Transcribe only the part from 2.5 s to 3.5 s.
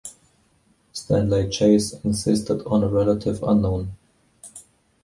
on a relative